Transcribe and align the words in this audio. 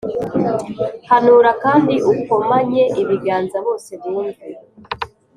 Hanura 1.09 1.51
kandi 1.63 1.95
ukomanye 2.13 2.83
ibiganza 3.01 3.57
bose 3.65 3.91
bumve 4.01 4.45